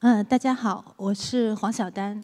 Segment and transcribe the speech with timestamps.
[0.00, 2.22] 嗯，大家好，我是黄晓丹，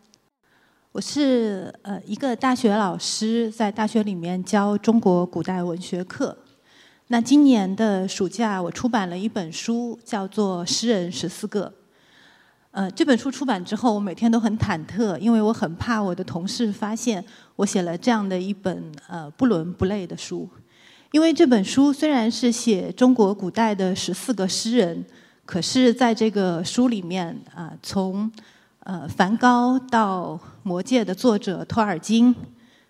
[0.93, 6.37] 我是呃一个大学老师，在大学里面教中国古代文学课。
[7.07, 11.67] 那今年的暑假，我出版了一本书，叫做《诗人十四个》。
[12.73, 17.25] 呃，这本书出版之后，我每天都很忐忑，因为我很怕我的同事发现
[17.57, 20.47] 我写了这样的一本呃不伦不类的书。
[21.11, 25.03] 因为这本书虽然是写中国古代的十四个诗人。
[25.53, 28.33] 可是，在这个书里面啊，从
[28.85, 30.29] 呃梵高到
[30.63, 32.35] 《魔戒》的作者托尔金，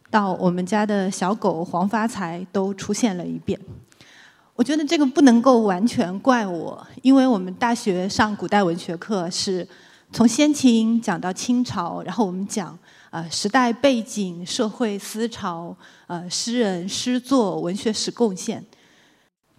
[0.08, 3.58] 到我们家的小狗黄发财，都出现了一遍。
[4.54, 9.66] 我觉得这个不能够完全怪我，因为我们大学上古代文学课是
[10.12, 12.78] 从先秦讲到清朝，然后我们讲
[13.10, 15.76] 呃时代背景、社会思潮、
[16.06, 18.64] 呃诗人诗作、文学史贡献。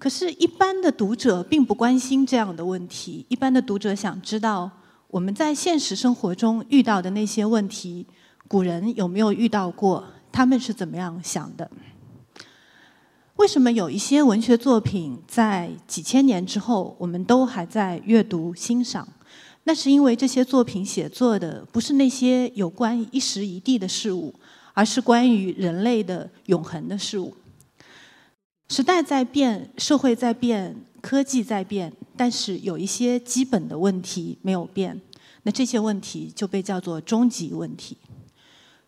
[0.03, 3.25] 可是，一般的读者并不关心这样的问题。
[3.29, 4.69] 一般的读者想知道，
[5.07, 8.05] 我们在现实生活中遇到的那些问题，
[8.49, 10.03] 古人有没有遇到过？
[10.29, 11.71] 他们是怎么样想的？
[13.37, 19.07] 为什么有一些文学作品在几千年之后，我们都还在阅读欣赏？
[19.63, 24.33] 那是因为这些作品写作的不是那些有关一时一地的事物，
[24.73, 27.33] 而是关于人类的永恒的事物。
[28.73, 34.99] 时代在变，社会在变，科技在变，但是有一些基本的问题没有变。
[35.43, 37.95] 那这些问题就被叫做终极问题。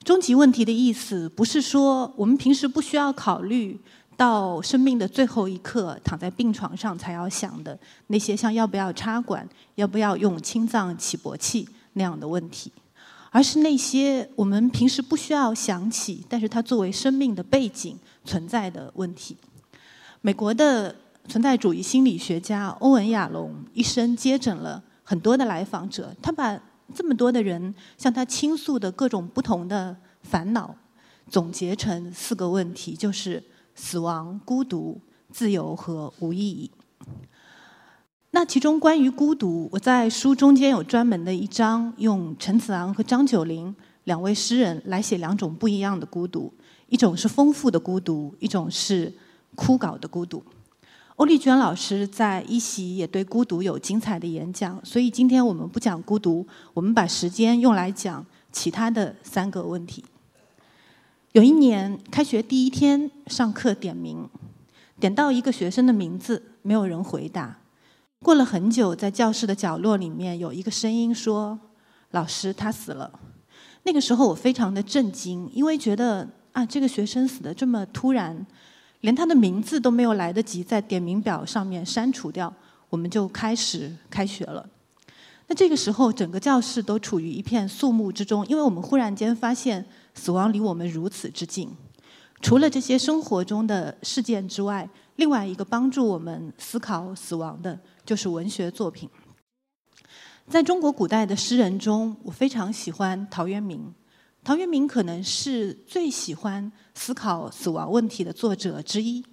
[0.04, 3.80] 终极问题的意思不是说我们平时不需要考虑
[4.18, 7.78] 到生命的最后一刻，躺在病床上才要想的
[8.08, 12.72] 那些像要不要插管、要不要用心脏起搏器那样的问题，
[13.30, 19.38] 而是那些我们平时不需要想起，但是它作为生命的背景存在的问题。
[20.26, 20.96] 美国的
[21.28, 26.60] 存在主义心理学家欧文·亚龙一生接诊了很多的来访者，他把
[26.96, 30.76] 这么多的人向他倾诉的各种不同的烦恼
[31.30, 33.44] 总结成四个问题，就是
[33.76, 35.00] 死亡、孤独、
[35.32, 36.72] 自由和无意义。
[38.32, 43.76] 那其中关于孤独，我在书中间有专门的一章，用陈子昂和张九龄
[44.06, 46.52] 两位诗人来写两种不一样的孤独，
[46.88, 49.14] 一种是丰富的孤独，一种是。
[49.56, 50.44] 枯槁的孤独。
[51.16, 60.04] 欧丽娟老师在一席也对孤独有精彩的演讲，所以今天我们不讲孤独，我们把时间用来讲其他的三个问题。
[61.32, 64.30] 有一年开学第一天上课点名，
[65.00, 67.60] 点到一个学生的名字，没有人回答。
[68.22, 71.58] 过了很久，在教室的角落里面有一个声音说
[72.12, 73.18] ：“老师，他死了。”
[73.84, 78.46] 那个时候我非常的震惊，因为觉得啊，这个学生死的这么突然。
[79.02, 82.54] 连他的名字都没有来得及在点名表上面删除掉，
[82.90, 84.68] 我们就开始开学了。
[85.48, 89.86] 那这个时候，整个教室都处于一片肃穆之中，因为我们忽然间发现
[90.16, 91.70] 死亡离我们如此之近。
[92.42, 99.10] 除了这些生活中的事件之外，另外一个帮助我们思考死亡的，就是文学作品。
[100.48, 103.94] 在中国古代的诗人中，我非常喜欢陶渊明。
[104.46, 109.26] 陶渊明可能是最喜欢思考死亡问题的作者之一。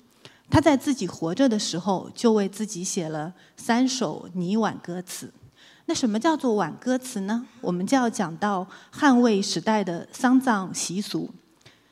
[0.48, 5.30] 他在自己活着的时候，就为自己写了三首拟挽歌词。
[5.84, 7.46] 那什么叫做挽歌词呢？
[7.60, 11.28] 我们就要讲到汉魏时代的丧葬习俗。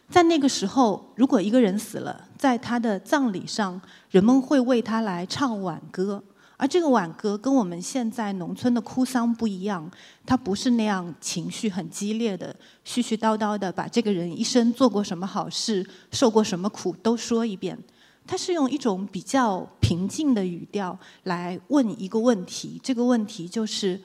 [0.08, 6.24] 在那个时候，如果一个人死了，在他的葬礼上，人们会为他来唱挽歌。
[6.60, 9.90] 而这个挽歌跟我们现在农村的哭丧不一样，
[10.26, 12.54] 它不是那样情绪很激烈的、
[12.86, 17.78] 絮絮叨叨的把这个人一生做过什么好事、受过什么苦都说一遍。
[18.26, 23.98] 它是用一种比较平静的语调来问一个问题，这个问题就是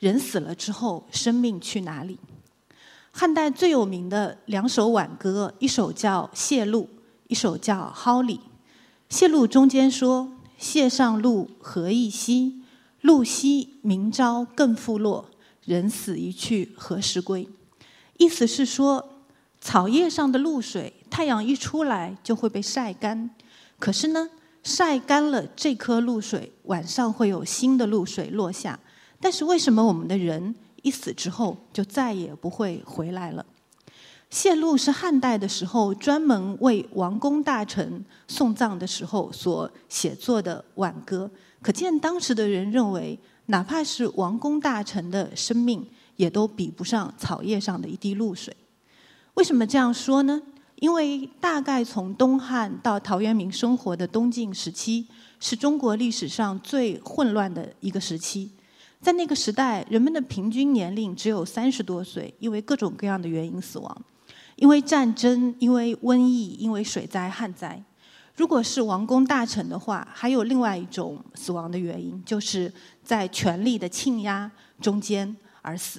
[0.00, 2.18] 人死了之后，生命去哪里？
[3.12, 6.82] 汉代最有名的两首挽歌，一首叫《谢露》，
[7.28, 8.34] 一首叫《蒿里》。
[9.08, 10.32] 《谢露》中间说。
[10.60, 12.60] 谢上路，何意兮？
[13.00, 15.30] 路兮，明朝更复落。
[15.64, 17.48] 人死一去，何时归？
[18.18, 19.08] 意思是说，
[19.58, 23.30] 草叶上的露水，太阳一出来就会被晒干。
[23.78, 24.28] 可是呢，
[24.62, 28.78] 晒干了这颗露水，晚上会有新的露水落下。
[29.18, 33.46] 但是为什么我们的人一死之后就再也不会回来了？
[34.30, 41.28] 谢露是汉代的时候专门为王公大臣送葬的时候所写作的挽歌，
[41.60, 45.84] 可见当时的人认为，哪怕是王公大臣的生命，
[46.14, 48.56] 也都比不上草叶上的一滴露水。
[49.34, 50.40] 为什么这样说呢？
[50.76, 55.06] 因为大概从东汉到陶渊明生活的东晋时期，
[55.40, 58.50] 是中国历史上最混乱的一个时期。
[59.00, 64.02] 在那个时代，人们的平均年龄只有三十多岁，因为各种各样的原因死亡，
[64.60, 67.82] 因为战争，因为瘟疫，因为水灾、旱灾。
[68.36, 72.70] 如果是王公大臣的话，还有另外一种死亡的原因，就是
[73.02, 75.98] 在权力的倾压中间而死。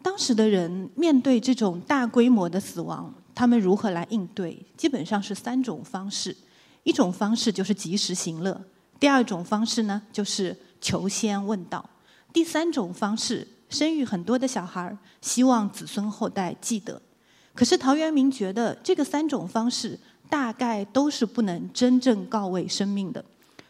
[0.00, 4.64] 当时的人面对这种大规模的死亡，他们如何来应对？
[4.76, 6.36] 基本上是三种方式：
[6.84, 8.64] 一种方式就是及时行乐。
[9.00, 11.80] 第二种方式呢，就是求仙问道；
[12.32, 17.00] 第三种方式，生育很多的小孩儿，希望子孙后代记得。
[17.54, 23.24] 可是陶渊明觉得这个三种方式大概都是不能真正告慰生命的，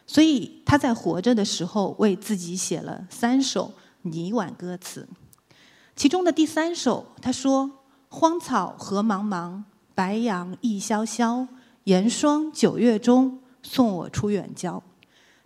[0.05, 3.71] 所以他在活着的时候为自己写了三首
[4.01, 5.07] 泥碗歌词。
[5.95, 7.69] 其中的第三首，他说
[8.09, 9.63] ：“荒草何茫茫，
[9.93, 11.47] 白杨亦萧萧。
[11.85, 14.81] 严霜九月中，送我出远郊。”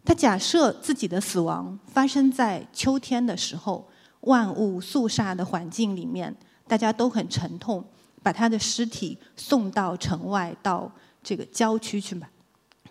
[0.04, 3.90] 他假设自己的死亡发生在秋天的时候，
[4.26, 6.36] 万物肃杀的环境里面，
[6.68, 7.84] 大家都很沉痛，
[8.22, 10.92] 把他的尸体送到城外，到
[11.24, 12.30] 这个郊区去埋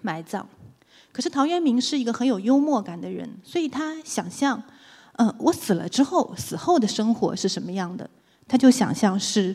[0.02, 0.44] 埋葬。
[1.12, 4.60] 可是陶渊明是一个很有幽默感的人，所以他想象，
[5.12, 8.10] 嗯，我死了之后，死后的生活是什么样的？
[8.48, 9.54] 他就想象是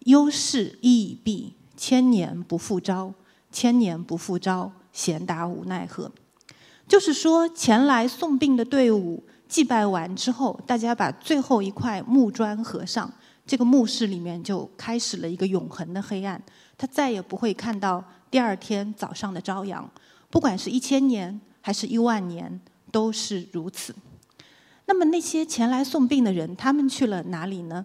[0.00, 3.12] 忧事一已毕，千年不复朝，
[3.50, 6.10] 千年不复朝，闲达无奈何。
[6.88, 13.12] 就是说，前来送殡的队伍祭拜完之后，大家把最后一块木砖合上，
[13.44, 16.40] 这个墓室里面就开始了一个永恒的黑暗。
[16.78, 19.90] 他再也不会看到第二天早上的朝阳，
[20.30, 22.60] 不管是一千年还是一万年，
[22.92, 23.92] 都是如此。
[24.86, 27.84] 那么那些前来送殡的人，他们去了哪里呢？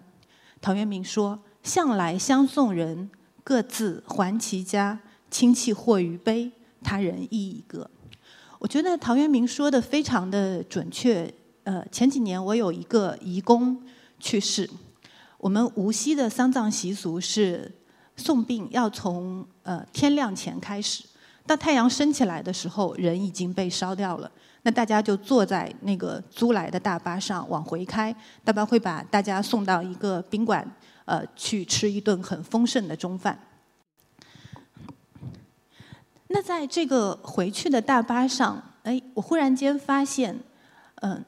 [0.60, 3.10] 陶渊明说：“向来相送人，
[3.42, 5.00] 各自还其家。
[5.28, 6.52] 亲戚或于悲，
[6.84, 7.90] 他人亦已歌。”
[8.60, 11.34] 我觉得陶渊明说的非常的准确。
[11.66, 13.76] 呃，前几年我有一个姨公
[14.20, 14.70] 去世，
[15.36, 17.74] 我们无锡的丧葬习俗是
[18.16, 21.02] 送殡要从呃天亮前开始，
[21.44, 24.30] 到太阳升起来的时候，人已经被烧掉了。
[24.62, 28.14] 那大家就坐在那个租来的大巴上往回开，
[28.44, 30.64] 大巴会把大家送到一个宾馆，
[31.04, 33.36] 呃，去吃一顿很丰盛的中饭。
[36.28, 40.38] 那在这个回去的大巴上，哎，我忽然间发现，
[41.02, 41.24] 嗯，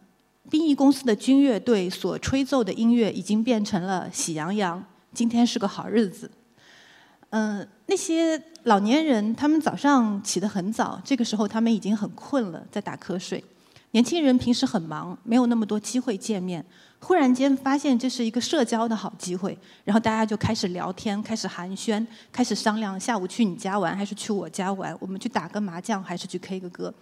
[0.51, 4.81] 殡仪公司的军乐队所吹奏的音乐已经变成了《喜羊羊》，
[5.13, 6.31] 今天是个好日子。
[7.31, 13.45] 嗯，那些老年人他们早上起得很早，这个时候他们已经很困了，在打瞌睡。
[13.91, 16.65] 年轻人平时很忙，没有那么多机会见面。
[17.01, 26.93] 忽然间发现这是一个社交的好机会，然后大家就开始聊天，开始寒暄，开始商量下午去你家玩还是去我家玩，我们去打个麻将还是去 K 个歌。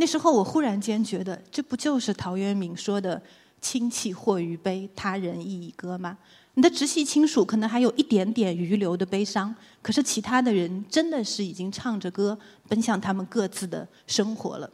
[0.00, 3.20] 那时候我忽然间觉得，这不就是陶渊明说的
[3.60, 6.16] “亲戚或于悲，他人亦已歌”吗？
[6.54, 14.70] 你的直系亲属可能还有一点点余留的悲伤，可是其他的人真的是已经唱着歌奔向他们各自的生活了。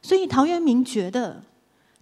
[0.00, 1.42] 所以陶渊明觉得，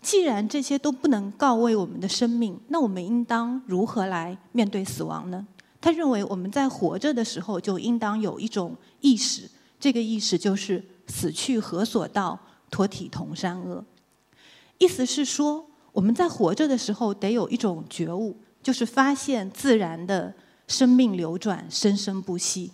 [0.00, 5.44] 既然这些都不能告慰我们的生命，那我们应当如何来面对死亡呢？
[5.80, 9.50] 他认为我们在活着的时候就应当有一种意识，
[9.80, 12.38] 这个意识就是“死去何所道，
[12.70, 13.84] 托体同山阿”。
[14.78, 20.34] 意思是说，我们在活着的时候得有一种觉悟，就是发现自然的
[20.66, 22.72] 生命流转，生生不息。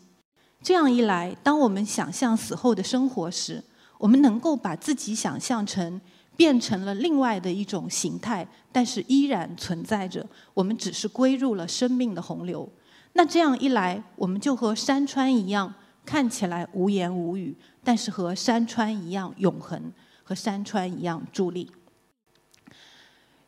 [0.63, 3.63] 这样一来，当我们想象死后的生活时，
[3.99, 6.01] 我们能够把自己想象成
[6.37, 10.27] 变成了另外的一种形态，但是依然存在着。
[10.55, 12.67] 我们只是归入了生命的洪流。
[13.13, 15.75] 那这样一来，我们就和山川一样，
[16.07, 21.71] 看起来无言无语，但是和山川一样永恒，和山川一样伫立。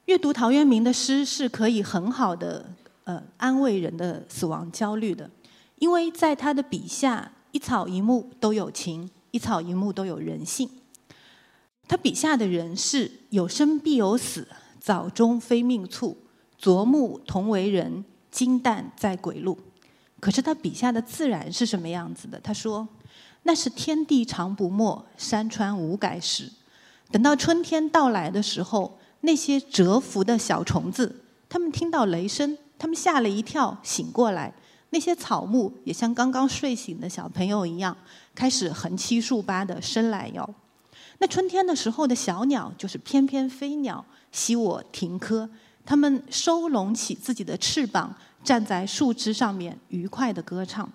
[0.06, 2.74] 阅读陶渊明的诗是可以很好的
[3.04, 5.30] 呃安慰人的死亡焦虑的，
[5.78, 9.10] 因为在他的笔下，一草一木都有情。
[9.30, 10.68] 一草一木都有人性。
[11.88, 14.46] 他笔下的人是有生必有死，
[14.78, 16.18] 早终非命促，
[16.58, 19.58] 昨暮同为人，今旦在鬼路。
[20.22, 22.38] 可是他笔下的自然是什么样子的？
[22.38, 22.86] 他说
[23.42, 26.48] ：“那是天地常不没，山川无改时。
[27.10, 34.54] 等到春天到来的时候，那些蛰伏的小虫子，他们听到雷声，他们吓了一跳，醒过来。
[34.90, 37.96] 那些草木也像刚刚睡醒的小朋友一样。”
[38.32, 40.48] 开始横七竖八的伸懒腰。
[41.18, 45.50] 那春天的时候的小鸟，就是翩翩飞鸟，吸我停柯。
[45.84, 50.90] 它们收拢起自己的翅膀，站在树枝上面，愉快的歌唱。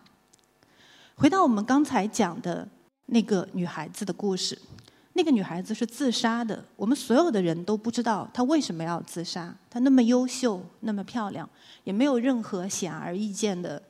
[1.16, 2.68] 回到我们刚才讲的
[3.08, 4.58] 那个女孩子的故事，
[5.14, 6.64] 那个女孩子是自杀的。
[6.76, 9.56] 我们所有的人都不知道她为什么要自杀。
[9.70, 11.50] 她那么优秀，那么漂亮，
[11.86, 13.82] 也没有任何显而易见的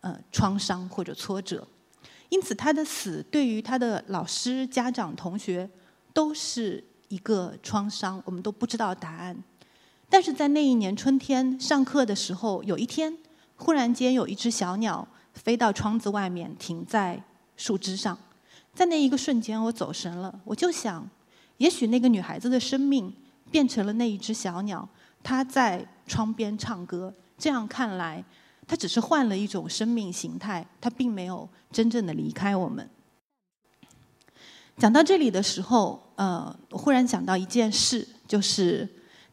[0.00, 1.66] 呃创伤或者挫折。
[2.28, 5.68] 因此，她的死对于她的老师、家长、同学
[6.12, 8.22] 都是一个创伤。
[8.26, 9.36] 我们都不知道答案。
[10.10, 13.16] 但是在那一年春天上课的时候，有一天，
[13.56, 17.22] 忽然间有一只小鸟飞到窗子外面，停在
[17.56, 18.18] 树枝上。
[18.74, 20.40] 在那一个瞬间，我走神了。
[20.44, 21.08] 我就想，
[21.56, 23.12] 也许那个女孩子的生命
[23.50, 24.88] 变成了那一只小鸟，
[25.22, 27.12] 她在窗边唱歌。
[27.36, 28.24] 这样看来，
[28.66, 32.88] 她只是换了一种生命形态，她并没有真正的离开我们。
[34.76, 38.88] 讲到这里的时候，呃，我忽然想到一件事，就是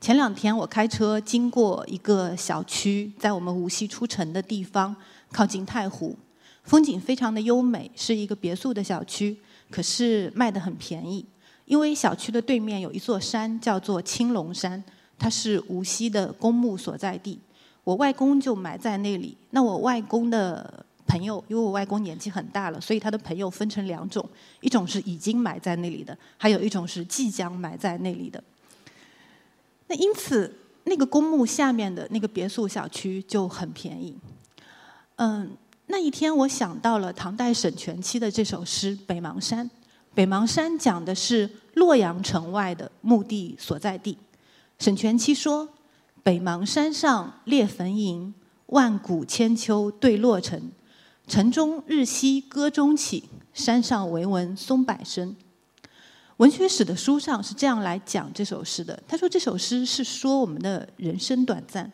[0.06, 4.96] 前两天我开车经过一个小区，在我们无锡出城的地方，
[5.32, 6.16] 靠近太湖。
[6.62, 9.36] 风景非常的优美，是一个别墅的小区，
[9.72, 11.26] 可是卖的很便宜。
[11.66, 14.84] 因为小区的对面有一座山，叫做青龙山，
[15.18, 17.40] 它是无锡的公墓所在地。
[17.84, 19.36] 我外公就埋在那里。
[19.50, 24.24] 那我外公的朋友，因为我外公年纪很大了，所以他的朋友分成两种：
[24.62, 28.44] 一种是已经埋在那里的，还有一种是即将埋在那里的。
[29.88, 34.18] 那因此，那个公墓下面的那个别墅小区就很便宜。
[35.18, 35.58] 嗯。
[35.88, 39.70] 那一天，我想到了唐代沈佺期的这首诗《北邙山》。
[40.16, 44.18] 北邙山讲的是洛阳城外的墓地所在地。
[44.80, 45.70] 沈佺期说
[46.24, 48.34] ：“北邙山上列坟茔，
[48.66, 50.72] 万古千秋对洛城。
[51.28, 55.36] 城中日夕歌钟起，山上唯闻松柏声。”
[56.38, 59.02] 文学史的书上是这样来讲这首诗的。
[59.08, 61.90] 他说这首诗是说我们的人生短暂。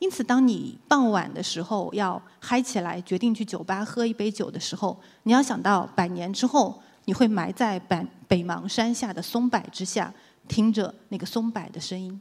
[0.00, 10.12] 因此，当你傍晚的时候要嗨起来，决定去酒吧喝一杯酒的时候，你要想到百年之后，你会埋在北北邙山下的松柏之下，
[10.48, 12.20] 听着那个松柏的声音。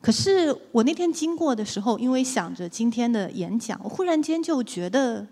[0.00, 5.26] 可是我那天经过的时候，因为想着今天的演讲，我忽然间就觉得，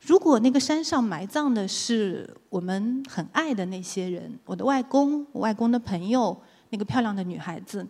[0.00, 6.40] 如果那个山上埋葬的是我们很爱的那些人，我的外公、我外公的朋友，
[6.70, 7.86] 那个漂亮的女孩子。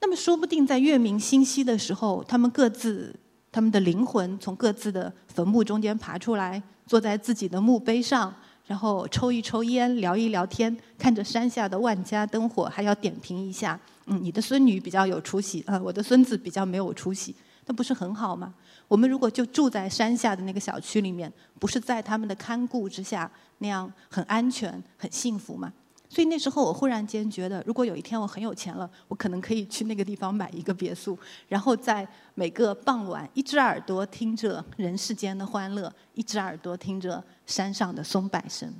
[0.00, 3.14] 那么，说不定在月明星稀的时候，他们各自、
[3.52, 8.34] 他们的灵魂从各自的坟墓中间爬出来，坐在自己的墓碑上，
[8.66, 17.34] 然后抽一抽烟，聊一聊天，看着山下的万家灯火，还要点评一下：“嗯，你的孙女比较有出息，呃，我的孙子比较没有出息。”
[17.66, 18.54] 那不是很好吗？
[18.88, 25.72] 我们如果就住在山下的那个小区里面，不是在他们的看顾之下，那样很安全、很幸福吗？
[26.08, 38.74] 所以那时候，我忽然间觉得，如果有一天我很有钱了，我可能可以去那个地方买一个别墅，然后在每个傍晚，一只耳朵听着人世间的欢乐，一只耳朵听着山上的松柏声。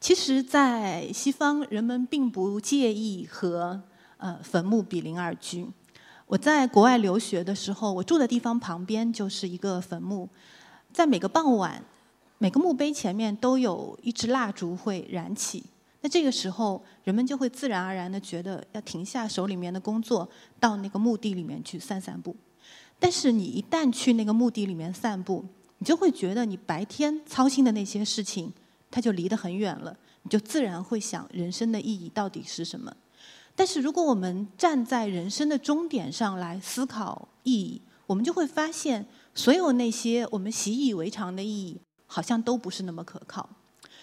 [0.00, 3.82] 其实，在西方，人们并不介意和
[4.16, 5.68] 呃坟墓比邻而居。
[6.26, 10.28] 我在国外留学的时候，我住的地方旁边就是一个坟墓，
[10.92, 11.82] 在每个傍晚，
[12.38, 15.62] 每个墓碑前面都有一支蜡烛会燃起。
[16.00, 22.34] 那这个时候，人们就会自然而然的觉得要停下手里面的工作，到那个墓地里面去散散步。
[22.98, 25.44] 但是你一旦去那个墓地里面散步，
[25.78, 28.52] 你就会觉得你白天操心的那些事情，
[28.90, 29.96] 它就离得很远了。
[30.22, 32.92] 你就自然会想，人生的意义到底是什么？
[33.54, 43.48] 但是如果我们站在人生的终点上来思考意义，我们就会发现，所有那些我们习以为常的意义，好像都不是那么可靠。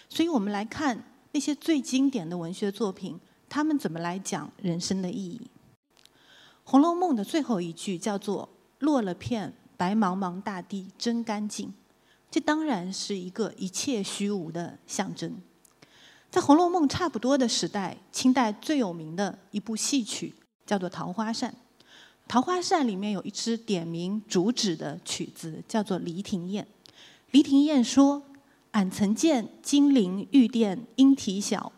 [0.08, 1.06] 所以我们来看。
[1.32, 5.40] 那些最经典的文学作品，他们怎么来讲人生的意义？
[6.64, 11.72] 《红楼梦》的最后一句叫做“落了片白茫茫大地真干净”，
[12.32, 15.40] 这当然是一个一切虚无的象征。
[16.32, 20.34] 在《红楼梦》差不多的时代，清代最有名的一部戏曲
[20.66, 21.52] 叫做《桃花扇》。
[22.28, 26.64] 《桃花扇》里面有一支点名主旨的曲子，叫做《梨亭宴》。
[27.32, 28.24] 梨亭宴说。
[28.72, 31.72] 俺曾见金陵玉殿莺啼晓，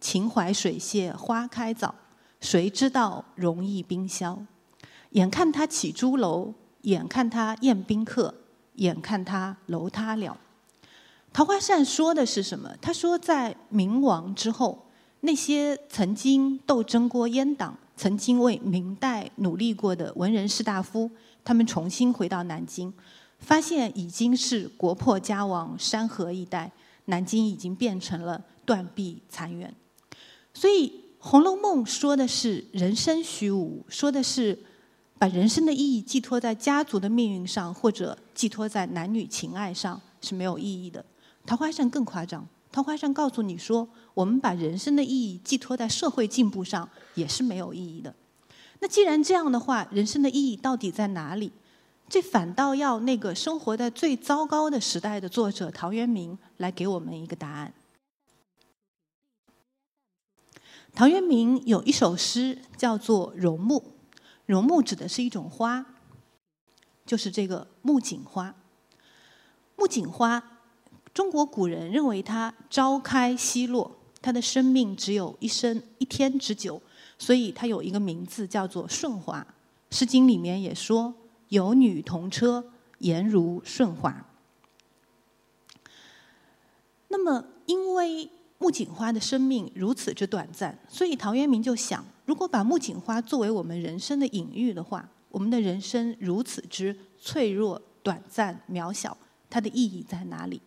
[0.00, 1.92] 秦淮水榭花开早。
[2.40, 4.38] 谁知道容易冰消？
[5.10, 8.32] 眼看他起朱楼，眼看他宴宾客，
[8.74, 10.38] 眼看他楼塌了。
[11.36, 12.74] 桃花扇说的是什么？
[12.80, 14.86] 他说，在明亡之后，
[15.20, 21.10] 那些曾经斗争过阉党、曾经为明代努力过的文人士大夫，
[21.44, 22.90] 他们重新回到南京。
[23.38, 26.72] 发现已经是国破家亡，山河一带，
[27.04, 29.74] 南京已经变成了断壁残垣。
[30.54, 30.88] 所以
[31.18, 34.58] 《红楼梦》说的是人生虚无，说的是
[35.18, 41.02] 把人生的意义寄托在家族的命运上，或者寄托在男女情爱上是没有意义的。
[41.46, 48.14] 《桃花扇》更夸张，《桃花扇告诉你说，我们把人生的意义寄托在社会进步上，也是没有意义的。
[48.80, 51.52] 那既然这样的话，人生的意义到底在哪里？
[52.08, 57.72] 这反倒要那个生活在最糟糕的时代的作者陶渊明来给我们一个答案。
[60.94, 63.94] 陶渊明有一首诗叫做《荣木》，
[64.46, 65.84] 荣木指的是一种花，
[67.04, 68.54] 就是这个木槿花。
[69.74, 70.55] 木槿花，
[71.16, 76.78] 中国古人认为它朝开夕落，它的生命只有一生一天之久，
[77.16, 79.40] 所以它有一个名字叫做顺花。
[79.96, 81.14] 《诗经》里面也说。
[81.48, 84.26] 有女同车，颜如舜华。
[87.08, 99.16] 那么，因为木槿花的生命如此之短暂，所以陶渊明就想：如果把木槿花作为我们人生的隐喻的话，我们的人生如此之脆弱、短暂、渺小，
[99.48, 100.60] 它的意义在哪里？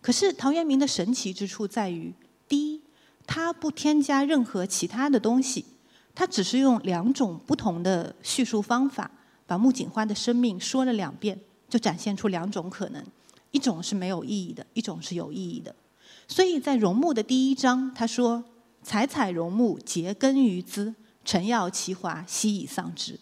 [0.00, 2.14] 可是，陶渊明的神奇之处在于：
[2.48, 2.80] 第一，
[3.26, 5.64] 他不添加任何其他的东西，
[6.14, 9.10] 他只是用两种不同的叙述方法。
[9.46, 11.36] 把木槿花的生命说了两遍，
[11.68, 13.04] 就展现出两种可能：
[13.50, 15.74] 一种是没有意义的，一种是有意义的。
[16.28, 18.44] 所以在荣木的第一章，他说
[18.80, 23.18] ：“采采荣木，结根于兹，臣要其华，夕以丧之。”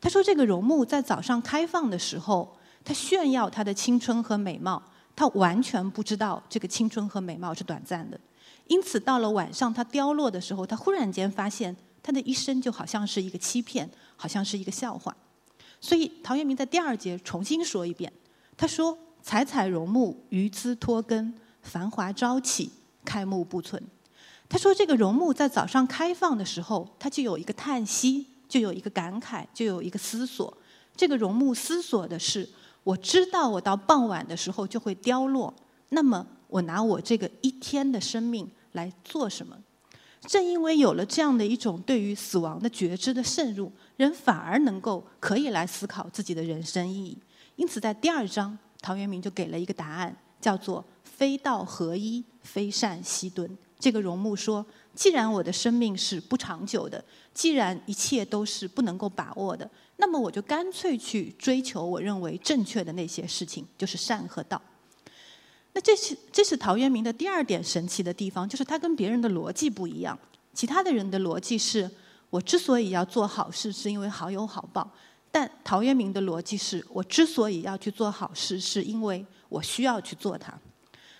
[0.00, 4.82] 他说，这个荣木在早上开放的时候，它炫耀它的青春和美貌，
[5.18, 8.20] 他完全不知道这个青春和美貌是短暂的。
[8.68, 15.16] 因此，到了晚上它凋落的时候，他忽然间发现，他的一生就好像是一个欺骗，好像是一个笑话。
[15.80, 18.12] 所以陶渊明在第二节重新说一遍，
[18.56, 22.70] 他说：“采采荣木，于兹脱根，繁华朝起，
[23.04, 23.82] 开幕不存。”
[24.48, 30.56] 他说：“这个荣木在早上开放的时候，它就有一个叹息，就有一个感慨，就有一个思索。
[30.96, 32.48] 这个荣木思索的是：
[32.88, 35.52] 我知道我到傍晚的时候就会凋落，
[35.90, 39.54] 那么我拿我这个一天的生命来做什么？
[40.22, 47.18] 正因为有了这样的一种对于死亡的觉知的渗入。”人反而能够可以来思考自己的人生意义，
[47.56, 53.58] 因此在第二章，陶渊明就给了一个答案，叫做“非道合一，非善息敦”。
[53.78, 59.68] 这个荣木说：“既然我的生命是不长久的，既然一切都是不能够把握的，
[59.98, 64.60] 那么我就干脆去追求我认为正确的那些事情，就是善和道。”
[65.74, 70.18] 那这是这是陶渊明的第二点神奇的地方，就是他跟别人的逻辑不一样。
[70.54, 71.88] 其他的人的逻辑是。
[72.30, 74.86] 我之所以要做好事，是因为好有好报。
[75.30, 80.52] 但陶渊明的逻辑是：我之所以要去做好事，是因为我需要去做它。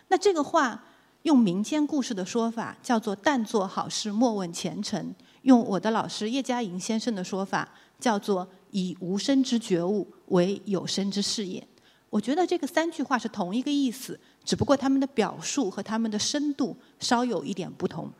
[0.08, 0.84] 那这个话
[1.22, 5.14] 用民间故事的说法叫做“但做好事，莫问前程”。
[5.44, 7.66] 用我的老师叶嘉莹先生的说法
[7.98, 11.66] 叫做“以无生之觉悟为有生之事业”。
[12.10, 18.10] 我觉得这个三句话是同一个意思，只不过他们的表述和他们的深度稍有一点不同。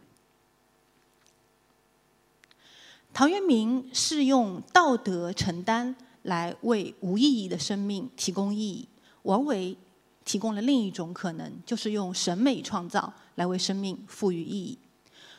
[3.14, 8.88] 陶渊明是用道德承担来为无意义的生命提供意义，
[9.22, 9.76] 王维
[10.24, 14.78] 提供了另一种可能，就是用审美创造来为生命赋予意义。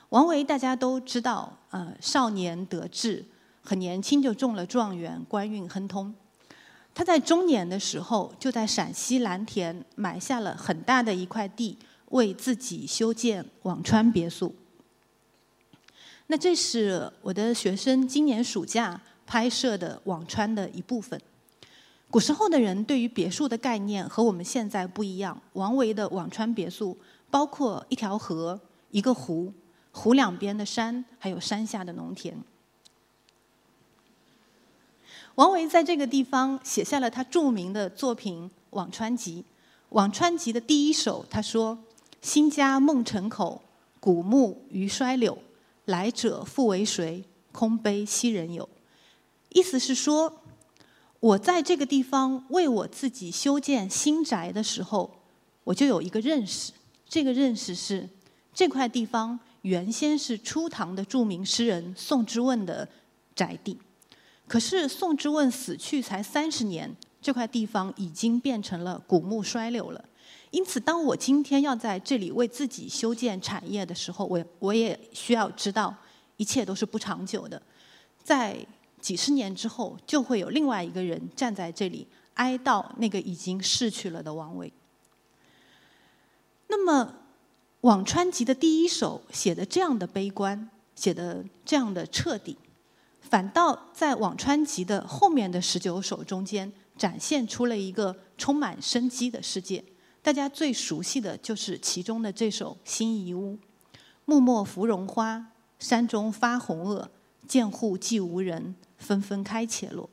[0.10, 3.24] 王维大家都知道，呃，少年得志，
[3.70, 6.12] 很年轻就中了状元，官运亨通。
[6.96, 11.78] 他在中年的时候，就在陕西蓝田买下了很大的一块地，
[12.08, 14.56] 为自己修建辋川别墅。
[16.26, 21.22] 那这是我的学生今年暑假拍摄的辋川的一部分。
[22.10, 25.40] 古时候的人对于别墅的概念和我们现在不一样。
[25.54, 26.98] 王维的辋川别墅
[27.30, 29.54] 包括一条河、一个湖，
[29.92, 32.36] 湖两边的山，还有山下的农田。
[35.40, 39.46] 王维在这个地方写下了他著名的作品《辋川集》。
[39.98, 41.80] 《辋川集》的第一首，他说
[42.22, 43.62] ：“新家孟城口，
[44.02, 45.38] 古木余衰柳。”
[45.88, 47.24] 来者复为谁？
[47.54, 48.68] 空悲昔人有。
[49.54, 50.42] 意思是说，
[51.22, 55.22] 我在这个地方为我自己修建新宅的时候，
[55.64, 56.74] 我就有一个认识。
[57.08, 58.10] 这个认识是，
[58.54, 62.90] 这块地方原先是初唐的著名诗人宋之问的
[63.34, 63.80] 宅地。
[64.50, 70.04] 可是宋之问死去才三十年，这块地方已经变成了古木衰柳了。
[70.50, 75.96] 因此，当我今天要在这里为自己修建产业的时候，我我也需要知道，
[76.38, 77.62] 一切都是不长久的。
[78.24, 78.58] 在
[79.00, 84.74] 几十年之后，就会有另外一个人站在这里哀悼那个已经逝去了的王维。
[86.68, 87.14] 那么，
[87.88, 92.58] 《辋川集》的第一首写的这样的悲观，写的这样的彻底，
[93.22, 99.84] 反倒在《辋川集》的后面的十九首中间，展现出了一个充满生机的世界。
[100.22, 103.54] 大家最熟悉的就是其中的这首《辛夷坞》
[104.26, 105.48] ：“木末芙蓉花，
[105.80, 107.08] 山中发红萼。
[107.48, 110.08] 见户寂无人，纷纷开且落。”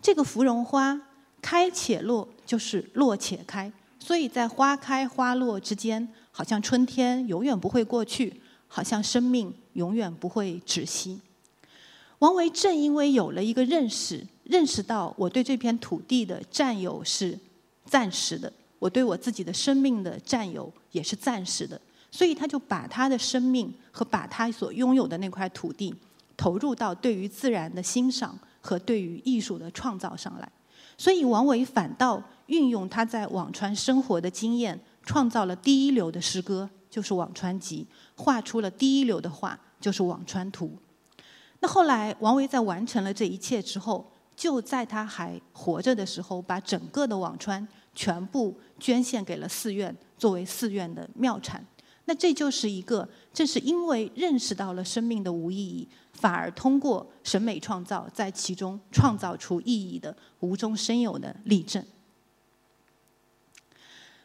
[0.00, 0.98] 这个芙蓉花
[1.42, 11.20] 开且落，就是落且开，所以在花开花落之间，好像春天永远不会过去，好像生命永远不会止息。
[12.20, 17.38] 王维正因为有了一个认识，认识到我对这片土地的占有是
[17.86, 21.80] 暂时的，我对我自己的生命的占有也是暂时的，
[22.10, 25.94] 所以他就把他的生命和把他所拥有的那块土地
[26.36, 30.52] 投入到对于自然的欣赏和对于艺术的创造上来。
[30.98, 37.86] 所以王维反倒运用他在辋川生活的经验，创造了第一流的诗歌，就是《辋川集》，
[38.22, 40.66] 画出了第一流的画，就是《辋川图》。
[41.62, 51.62] 那后来，王维在完成了这一切之后，就在他还活着的时候，把整个的辋川全部捐献给了寺院，作为寺院的庙产。
[52.06, 61.84] 那这就是一个，正是因为认识到了生命的无意义，反而通过审美创造，在其中创造出意义的无中生有的例证。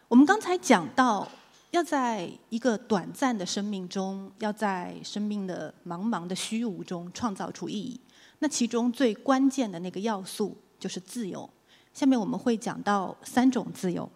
[0.07, 1.27] 我们刚才讲到。
[1.75, 7.99] 要在一个短暂的生命中，要在生命的茫茫的虚无中创造出意义。
[8.39, 11.49] 那其中最关键的那个要素就是自由。
[11.93, 14.09] 下面我们会讲到三种自由。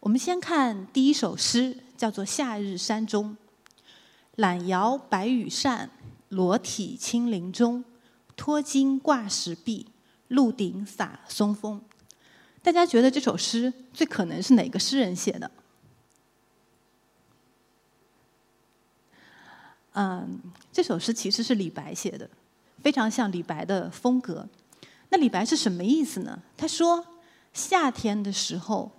[0.00, 3.30] 我们先看第一首诗，叫做《夏日山中》。
[4.34, 5.90] 懒摇白羽扇，
[6.28, 7.82] 裸体青林中。
[8.36, 9.86] 脱巾挂石壁，
[10.28, 11.80] 露顶洒松风。
[12.62, 15.50] 大家觉得这首诗最可能是哪个诗人写的？
[19.96, 20.38] 嗯，
[20.70, 22.28] 这首诗其实是李白写的，
[22.82, 24.46] 非常像李白的风格。
[25.08, 26.38] 那李白是什么意思呢？
[26.54, 27.02] 他说，
[27.54, 28.92] 夏天的时候，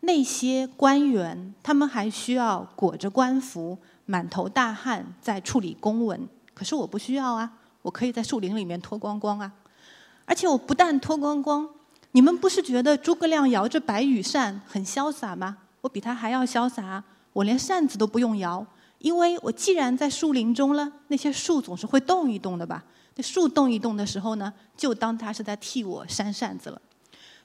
[0.00, 6.28] 那些官员他们还需要裹着官服，满头大汗在处理公文。
[6.54, 7.50] 可是我不需要啊，
[7.82, 9.52] 我可以在树林里面脱光光啊。
[10.24, 11.68] 而且我不但脱光光，
[12.12, 15.56] 你们不是觉得诸葛亮摇着白羽扇很潇洒吗？
[15.80, 18.64] 我比他还要潇洒，我连扇子都不用摇。
[18.98, 22.84] 因为我既然在树林中了，那些树总是会动一动的吧？
[23.16, 26.80] 那树动一动的时候呢，就当它是在替我扇扇子了。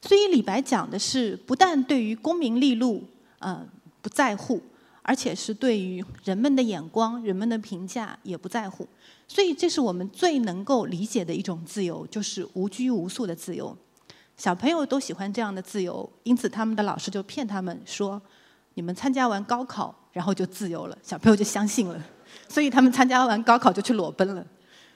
[0.01, 3.03] 所以李白讲的是，不但对于功名利禄，
[3.39, 3.67] 呃，
[4.01, 4.61] 不在乎，
[5.01, 8.87] 而且是对于人们的眼光、人们的评价也不在乎。
[9.27, 13.77] 所以这是我们最能够理解的一种自由，就是无拘无束的自由。
[14.37, 18.19] 小朋友都喜欢这样的自由，因此他们的老师就骗他们说
[18.73, 22.03] ：“你们参加完高考。”然后就自由了，小朋友就相信了，
[22.49, 24.45] 所以他们参加完高考就去裸奔了。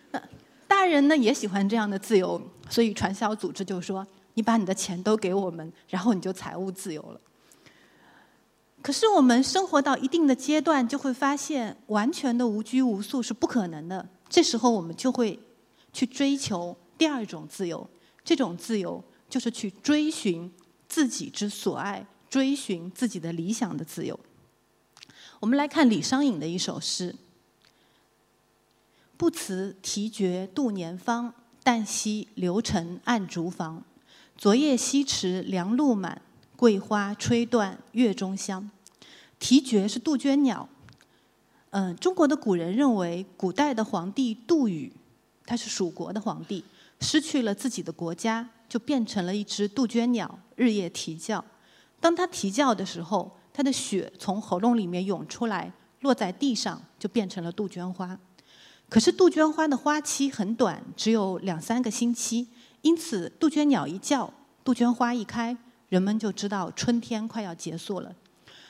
[0.09, 0.21] 那
[0.67, 7.21] 大人呢也喜欢这样的自由，所以传销组织就说：“你把你的钱都给我们，然后你就财务自由了。”
[8.81, 14.09] 可是我们生活到一定的阶段，就会发现完全的无拘无束是不可能的。
[14.27, 15.39] 这时候我们就会
[15.93, 17.87] 去追求第二种自由，
[18.25, 20.51] 这种自由就是去追寻
[20.89, 24.19] 自己之所爱，追寻自己的理想的自由。
[25.39, 27.15] 我们来看李商隐的一首诗
[29.15, 33.83] ：“不辞提绝度年芳，但惜留尘暗竹房。
[34.35, 36.23] 昨夜西池凉露满，
[36.55, 38.71] 桂花吹断月中香。”
[39.37, 40.67] 啼绝是杜鹃鸟。
[41.69, 44.91] 嗯，中国的古人认为，古代的皇帝杜宇，
[45.45, 46.65] 他是蜀国的皇帝，
[46.99, 51.45] 失去了自己的国家，就变成了一只杜鹃鸟，日夜啼叫。
[52.03, 58.19] 当他啼叫的时候，它的血从喉咙里面涌出来，落在地上就变成了杜鹃花。
[58.89, 62.49] 可是杜鹃花的花期很短，只有两三个星期，
[62.81, 64.33] 因此杜鹃鸟一叫，
[64.65, 65.55] 杜鹃花一开，
[65.87, 68.13] 人们就知道春天快要结束了。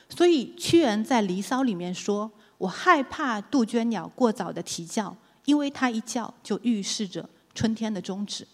[0.08, 8.46] 所以屈原在《离骚》里面说：“我害怕杜鹃鸟过早的啼叫，因为它一叫就预示着春天的终止。”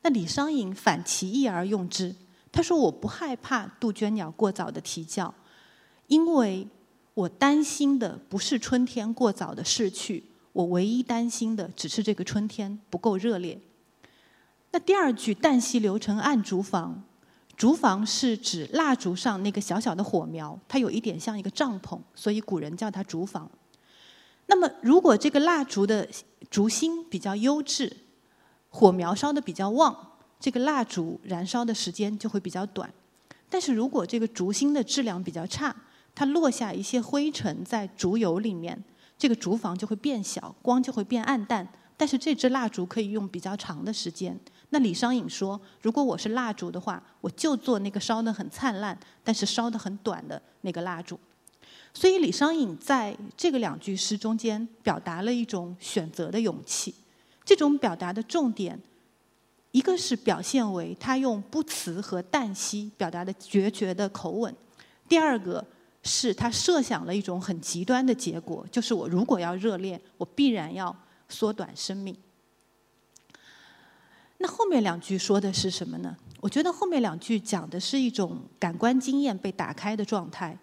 [0.00, 2.16] 那李商隐反其意而用之，
[2.54, 5.34] 他说：“我不害怕杜鹃鸟过早的啼叫。”
[6.06, 6.68] 因为
[7.14, 13.60] 我担心的不是春天过早的逝去，我唯一担心的只是这个春天不够热烈。
[14.70, 17.02] 那第二句“旦夕流成暗烛房”，
[17.56, 23.50] 烛房是指蜡烛上那个小小的火苗，它有一点像一个帐篷，所以古人叫它烛房。
[24.46, 26.08] 那么，如果这个蜡烛的
[26.50, 27.96] 烛芯比较优质，
[28.68, 30.13] 火苗烧的比较旺，
[30.44, 32.92] 这个蜡烛燃烧的时间就会比较短。
[33.48, 35.74] 但是如果这个烛芯的质量比较差，
[36.14, 38.84] 它落下一些灰尘在烛油里面，
[39.16, 41.66] 这个烛房就会变小，光就会变暗淡。
[41.96, 44.38] 但是这支蜡烛可以用比较长的时间。
[44.68, 51.18] 那李商隐说：“如果我是蜡烛的话，我就做那个烧得很灿烂，但是烧得很短的那个蜡烛。”
[51.94, 56.94] 所以李商隐在这个两句诗中间表达了一种选择的勇气。
[57.46, 58.78] 这种表达的重点，
[59.74, 64.54] 一个是表现为他用不辞和旦夕表达的决绝的口吻；
[65.08, 65.66] 第二个
[66.04, 70.96] 是他设想了一种很极端的结果，就是我如果要热恋，我必然要
[71.28, 72.16] 缩短生命。
[74.38, 76.16] 那后面两句说的是什么呢？
[76.40, 80.56] 我觉得后面两句讲的是一种感官经验被打开的状态。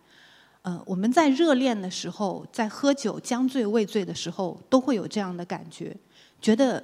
[0.61, 5.93] 呃，我们在热恋的时候，在喝酒将醉未醉的时候，都会有这样的感觉，
[6.39, 6.81] 觉得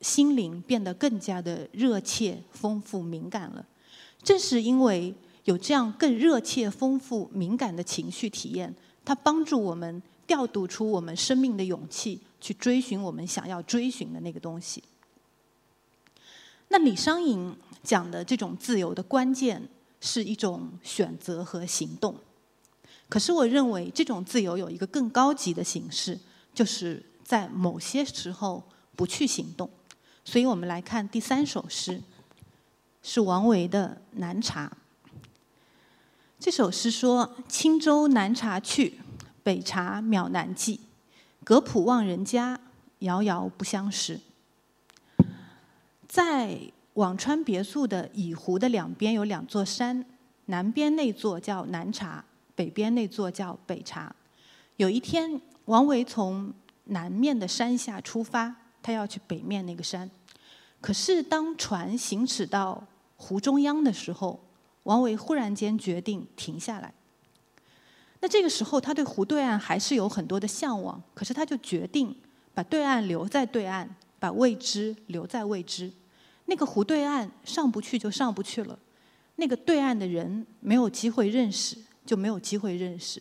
[0.00, 3.66] 心灵变得更加的热切、丰富、敏感了。
[4.22, 14.82] 正是因为有这样更热切、丰富、敏感的情绪体验，它帮助我们调度出我们生命的勇气，去追寻我们想要追寻的那个东西。
[16.68, 17.54] 那李商隐
[17.84, 19.68] 讲的这种自由的关键
[20.00, 22.16] 是一种选择和行动，
[23.08, 26.18] 可是我认为这种自由有一个更高级的形式，
[26.52, 28.64] 就是在某些时候
[28.96, 29.70] 不去行动。
[30.26, 32.02] 所以我们来看第三首诗，
[33.00, 34.66] 是王维的《南茶》。
[36.40, 38.98] 这首诗说：“轻舟南茶去，
[39.44, 40.80] 北茶渺难记。
[41.44, 42.58] 隔浦望人家，
[42.98, 44.18] 遥遥不相识。”
[46.08, 46.58] 在
[46.94, 50.04] 辋川别墅的倚湖的两边有两座山，
[50.46, 52.24] 南边那座叫南茶，
[52.56, 54.12] 北边那座叫北茶。
[54.74, 56.52] 有一天，王维从
[56.86, 58.56] 南面的山下出发，
[58.86, 60.08] 他要去北面那个山。
[60.80, 62.80] 可是当船行驶到
[63.16, 64.38] 湖中央的时候，
[64.84, 66.94] 王维忽然间决定停下来。
[68.20, 72.14] 那这个时候，他对湖对岸还是有很多的向往，可是他就决定
[72.54, 75.90] 把对岸留在对岸，把未知留在未知。
[76.44, 78.78] 那个湖对岸上不去就上不去了，
[79.34, 83.20] 那个对岸的人没有机会认识，就没有机会认识。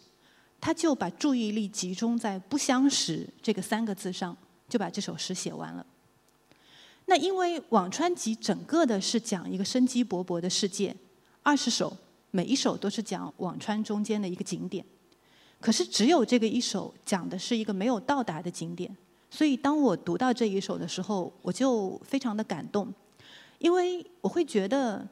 [0.61, 5.85] 他就把注意力集中在“不相识”这个三个字上，就把这首诗写完了。
[7.05, 10.95] 那因为《辋川集》整个的是讲一个生机勃勃的世界，
[11.43, 11.95] 二十首
[12.31, 14.83] 每一首都是讲辋川中间的一个景点，
[15.61, 18.95] 可是只有这个一首讲的是一个没有到达的景点。
[19.29, 22.91] 所以当我读到这一首的时候，我就非常的感动。
[23.59, 25.07] 因为我会觉得，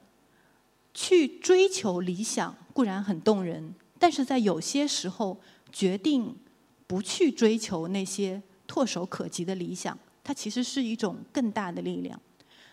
[0.93, 5.37] 去追求理想固然很动人，但是在有些时候
[5.71, 6.35] 决定
[6.87, 8.41] 不去追求那些
[8.73, 12.19] 唾手可及的理想，它其实是一种更大的力量。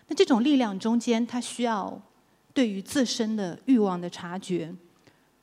[0.07, 2.01] 那这种力量中间，它需要
[2.55, 4.73] 对于自身的欲望的察觉，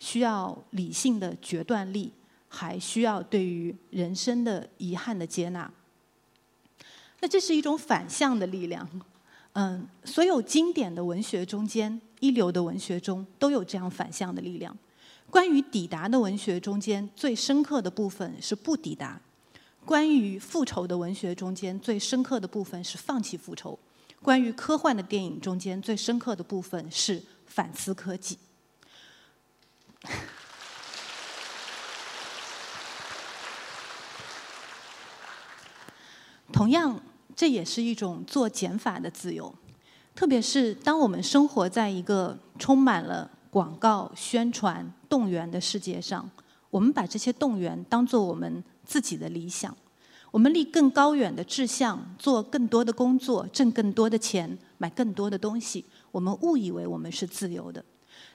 [0.00, 2.12] 需要理性的决断力，
[2.48, 5.70] 还需要对于人生的遗憾的接纳。
[7.20, 8.88] 那这是一种反向的力量。
[9.52, 14.76] 嗯，所有经典的文学中间，一流的文学中都有这样反向的力量。
[15.30, 19.20] 关于抵达的文学中间，最深刻的部分是不抵达；
[19.88, 23.78] 关于复仇的文学中间，最深刻的部分是放弃复仇；
[24.22, 28.36] 关于科幻的电影中间，最深刻的部分是反思科技。
[36.52, 37.00] 同样。
[37.34, 39.54] 这也是一种做减法的自由，
[40.12, 46.28] 特别是当我们生活在一个充满了广告、宣传、动员的世界上，
[46.68, 49.76] 我们把这些动员当做我们自己的理想，
[50.32, 57.84] 我们立更高远的志向，做更多的工作，挣更多的钱，买更多的东西，我们误以为我们是自由的。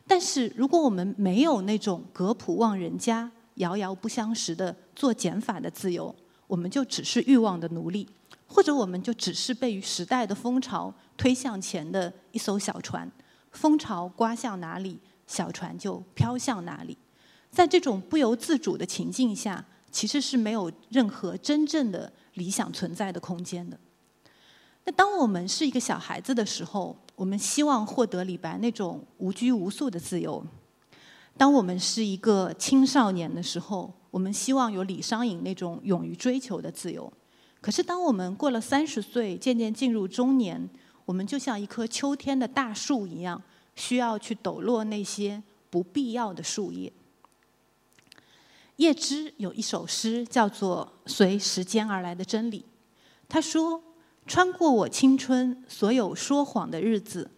[0.07, 8.07] 但是，如果我们没有那种隔浦望人家、遥遥不相识的做减法的自由，我们就只是欲望的奴隶。
[8.45, 13.11] 或者我们就只是被时代的风潮推向前的一艘小船，
[13.51, 16.95] 风潮刮向哪里，小船就飘向哪里。
[17.49, 23.79] 在这种不由自主的情境下，其实是没有任何真正的理想存在的空间的。
[24.83, 30.43] 那当我们是一个小孩子的时候，我们希望获得李白那种无拘无束的自由；
[31.37, 37.11] 当我们是一个青少年的时候，我们希望有李商隐那种勇于追求的自由。
[37.61, 40.69] 可是，当我们过了三十岁，渐渐进入中年，
[41.05, 43.41] 我们就像一棵秋天的大树一样，
[43.75, 46.91] 需要去抖落那些不必要的树叶。
[48.77, 52.59] 叶芝有一首诗，叫做《随时间而来的真理》。
[53.29, 53.81] 他说
[54.25, 57.29] ：“穿过我青春所有说谎的日子，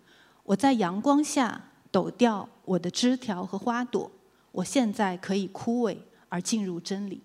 [0.43, 4.09] 我在阳光下抖掉我的枝条和花朵，
[4.51, 5.97] 我现在可以枯萎
[6.29, 7.21] 而进入真理。”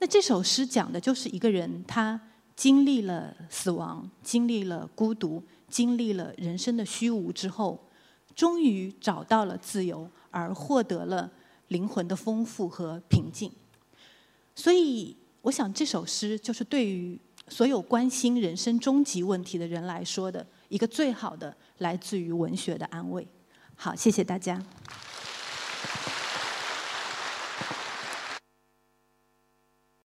[0.00, 2.20] 那这首诗讲的就是一个人，他
[2.56, 7.88] 经历了死亡，经历了孤独，经历了人生的虚无之后，
[8.34, 11.30] 终于找到了自由，而获得了
[11.68, 13.50] 灵魂的丰富和平静。
[14.54, 23.26] 所以，我想这首诗就是对于所有关心人生终极问题的人来说的一个最好的来自于文学的安慰。
[23.74, 24.62] 好，谢谢大家。